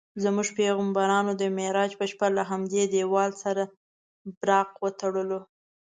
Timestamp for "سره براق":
3.43-4.69